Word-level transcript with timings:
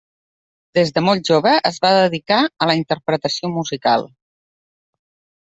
Des 0.77 0.91
de 0.95 1.03
molt 1.07 1.29
jove 1.29 1.51
es 1.71 1.77
va 1.83 1.91
dedicar 1.97 2.39
a 2.47 2.69
la 2.71 2.77
interpretació 2.81 3.53
musical. 3.61 4.09